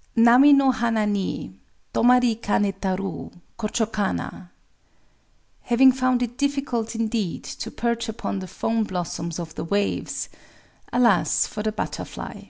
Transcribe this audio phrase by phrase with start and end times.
[0.24, 1.52] _]Nami no hana ni
[1.92, 4.50] Tomari kanétaru, Kochō kana!
[5.64, 11.62] [Having found it difficult indeed to perch upon the (foam) _blossoms of the waves,—alas for
[11.62, 12.44] the butterfly!